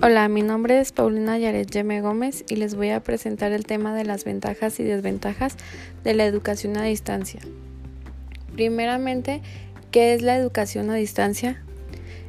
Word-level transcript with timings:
Hola, 0.00 0.28
mi 0.28 0.42
nombre 0.42 0.78
es 0.78 0.92
Paulina 0.92 1.38
Yaret 1.38 1.72
Yeme 1.72 2.00
Gómez 2.00 2.44
y 2.48 2.54
les 2.54 2.76
voy 2.76 2.90
a 2.90 3.00
presentar 3.00 3.50
el 3.50 3.66
tema 3.66 3.96
de 3.96 4.04
las 4.04 4.22
ventajas 4.22 4.78
y 4.78 4.84
desventajas 4.84 5.56
de 6.04 6.14
la 6.14 6.24
educación 6.24 6.76
a 6.76 6.84
distancia. 6.84 7.40
Primeramente, 8.52 9.42
¿qué 9.90 10.14
es 10.14 10.22
la 10.22 10.36
educación 10.36 10.88
a 10.90 10.94
distancia? 10.94 11.60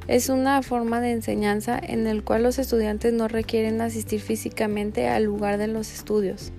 Es 0.07 0.29
una 0.29 0.63
forma 0.63 0.99
de 0.99 1.11
enseñanza 1.11 1.79
en 1.79 2.07
el 2.07 2.23
cual 2.23 2.41
los 2.41 2.57
estudiantes 2.57 3.13
no 3.13 3.27
requieren 3.27 3.81
asistir 3.81 4.19
físicamente 4.19 5.07
al 5.07 5.25
lugar 5.25 5.59
de 5.59 5.67
los 5.67 5.93
estudios. 5.93 6.51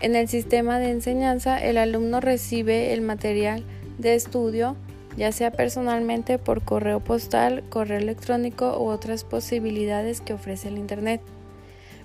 En 0.00 0.16
el 0.16 0.28
sistema 0.28 0.78
de 0.78 0.92
enseñanza, 0.92 1.62
el 1.62 1.76
alumno 1.76 2.20
recibe 2.20 2.94
el 2.94 3.02
material 3.02 3.66
de 3.98 4.14
estudio 4.14 4.76
ya 5.16 5.32
sea 5.32 5.50
personalmente 5.50 6.38
por 6.38 6.62
correo 6.62 7.00
postal, 7.00 7.64
correo 7.68 7.98
electrónico 7.98 8.78
u 8.78 8.88
otras 8.88 9.24
posibilidades 9.24 10.20
que 10.20 10.32
ofrece 10.32 10.68
el 10.68 10.78
Internet, 10.78 11.20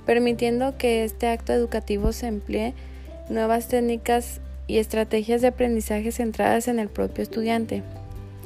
permitiendo 0.06 0.78
que 0.78 1.04
este 1.04 1.28
acto 1.28 1.54
educativo 1.54 2.12
se 2.12 2.28
emplee 2.28 2.74
nuevas 3.30 3.68
técnicas 3.68 4.42
y 4.68 4.78
estrategias 4.78 5.42
de 5.42 5.48
aprendizaje 5.48 6.12
centradas 6.12 6.68
en 6.68 6.80
el 6.80 6.90
propio 6.90 7.24
estudiante. 7.24 7.84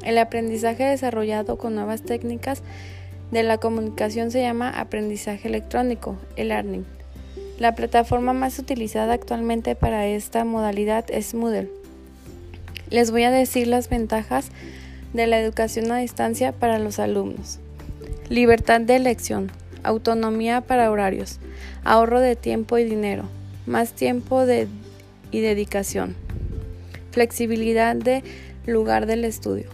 El 0.04 0.18
aprendizaje 0.18 0.84
desarrollado 0.84 1.58
con 1.58 1.74
nuevas 1.74 2.02
técnicas 2.02 2.62
de 3.30 3.42
la 3.42 3.58
comunicación 3.58 4.30
se 4.30 4.40
llama 4.40 4.70
aprendizaje 4.70 5.48
electrónico, 5.48 6.16
el 6.36 6.48
learning. 6.48 6.84
La 7.58 7.74
plataforma 7.74 8.32
más 8.32 8.58
utilizada 8.58 9.12
actualmente 9.12 9.74
para 9.76 10.06
esta 10.06 10.44
modalidad 10.44 11.04
es 11.10 11.34
Moodle. 11.34 11.79
Les 12.90 13.12
voy 13.12 13.22
a 13.22 13.30
decir 13.30 13.68
las 13.68 13.88
ventajas 13.88 14.48
de 15.12 15.28
la 15.28 15.38
educación 15.38 15.92
a 15.92 15.98
distancia 15.98 16.50
para 16.50 16.80
los 16.80 16.98
alumnos. 16.98 17.60
Libertad 18.28 18.80
de 18.80 18.96
elección, 18.96 19.52
autonomía 19.84 20.60
para 20.60 20.90
horarios, 20.90 21.38
ahorro 21.84 22.20
de 22.20 22.34
tiempo 22.34 22.78
y 22.78 22.84
dinero, 22.84 23.24
más 23.66 23.92
tiempo 23.92 24.44
y 25.30 25.40
dedicación, 25.40 26.16
flexibilidad 27.12 27.94
de 27.94 28.24
lugar 28.66 29.06
del 29.06 29.24
estudio. 29.24 29.68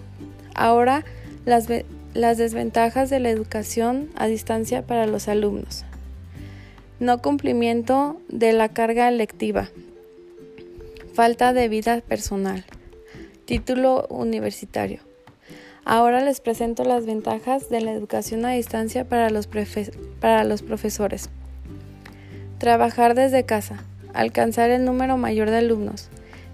Ahora 0.54 1.04
las, 1.46 1.68
las 2.12 2.36
desventajas 2.36 3.08
de 3.08 3.20
la 3.20 3.30
educación 3.30 4.10
a 4.16 4.26
distancia 4.26 4.86
para 4.86 5.06
los 5.06 5.28
alumnos. 5.28 5.86
No 7.00 7.22
cumplimiento 7.22 8.20
de 8.28 8.52
la 8.52 8.68
carga 8.70 9.10
lectiva. 9.10 9.70
Falta 11.14 11.54
de 11.54 11.68
vida 11.68 12.02
personal. 12.02 12.64
Título 13.46 14.08
universitario. 14.08 14.98
Ahora 15.84 16.20
les 16.20 16.40
presento 16.40 16.82
las 16.82 17.06
ventajas 17.06 17.68
de 17.68 17.80
la 17.80 17.92
educación 17.92 18.44
a 18.44 18.50
distancia 18.50 19.04
para 19.04 19.30
los, 19.30 19.48
para 20.18 20.42
los 20.42 20.62
profesores. 20.62 21.30
Trabajar 22.58 23.14
desde 23.14 23.44
casa, 23.44 23.84
alcanzar 24.14 24.70
el 24.70 24.84
número 24.84 25.16
mayor 25.16 25.50
de 25.50 25.58
alumnos, 25.58 26.08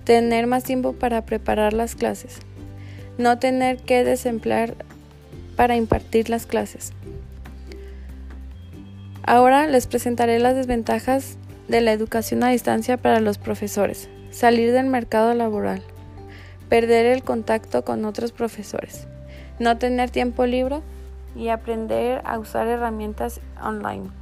tener 0.04 0.46
más 0.46 0.64
tiempo 0.64 0.92
para 0.92 1.24
preparar 1.24 1.72
las 1.72 1.94
clases, 1.94 2.40
no 3.16 3.38
tener 3.38 3.78
que 3.78 4.04
desemplear 4.04 4.74
para 5.56 5.76
impartir 5.76 6.28
las 6.28 6.44
clases. 6.44 6.92
Ahora 9.22 9.66
les 9.66 9.86
presentaré 9.86 10.40
las 10.40 10.56
desventajas 10.56 11.38
de 11.68 11.80
la 11.80 11.92
educación 11.92 12.44
a 12.44 12.50
distancia 12.50 12.98
para 12.98 13.20
los 13.20 13.38
profesores. 13.38 14.10
Salir 14.30 14.72
del 14.72 14.86
mercado 14.86 15.32
laboral 15.32 15.82
perder 16.72 17.04
el 17.04 17.22
contacto 17.22 17.84
con 17.84 18.06
otros 18.06 18.32
profesores, 18.32 19.06
no 19.58 19.76
tener 19.76 20.08
tiempo 20.08 20.46
libre 20.46 20.80
y 21.36 21.48
aprender 21.48 22.22
a 22.24 22.38
usar 22.38 22.66
herramientas 22.66 23.42
online. 23.62 24.21